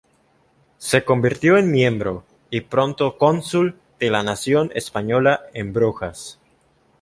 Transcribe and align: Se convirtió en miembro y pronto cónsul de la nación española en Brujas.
Se 0.79 1.05
convirtió 1.05 1.59
en 1.59 1.69
miembro 1.71 2.23
y 2.49 2.61
pronto 2.61 3.19
cónsul 3.19 3.77
de 3.99 4.09
la 4.09 4.23
nación 4.23 4.71
española 4.73 5.41
en 5.53 5.73
Brujas. 5.73 6.39